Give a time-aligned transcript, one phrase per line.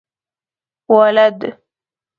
[0.91, 1.59] ولد؟